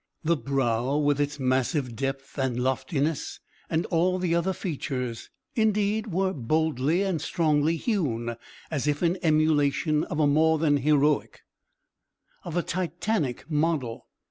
[0.23, 6.33] The brow, with its massive depth and loftiness, and all the other features, indeed, were
[6.33, 8.35] boldly and strongly hewn,
[8.71, 11.41] as if in emulation of a more than heroic,
[12.43, 14.07] of a Titanic model.